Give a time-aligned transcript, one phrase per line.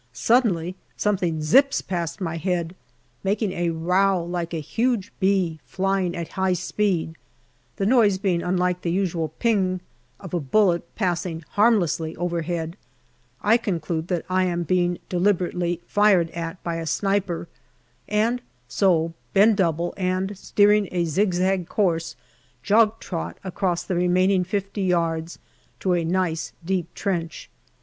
[0.13, 2.73] Suddenly something" zips" past my head,
[3.23, 7.15] making a row like a huge bee flying at high speed;
[7.75, 9.79] the noise being unlike the usual" ping"
[10.19, 12.77] of a bullet passing harm less overhead,
[13.43, 17.47] I conclude that I am being deliberately fired at by a sniper,
[18.07, 22.15] and so bend double, and steering a zigzag course,
[22.63, 25.37] jog trot across the remaining fifty yards
[25.81, 27.51] to a nice deep trench.